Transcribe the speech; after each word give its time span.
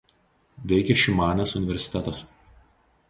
Veikia 0.71 0.95
Šimanės 1.01 1.53
universitetas. 1.61 2.25